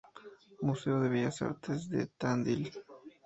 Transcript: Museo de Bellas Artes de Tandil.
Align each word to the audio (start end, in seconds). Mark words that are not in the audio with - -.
Museo 0.65 0.99
de 0.99 1.09
Bellas 1.09 1.43
Artes 1.43 1.87
de 1.87 2.07
Tandil. 2.07 2.71